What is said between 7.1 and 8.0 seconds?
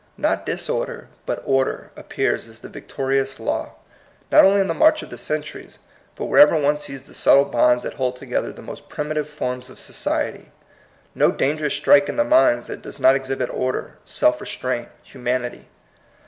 subtle bonds that